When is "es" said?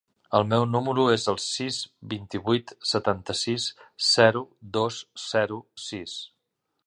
1.15-1.25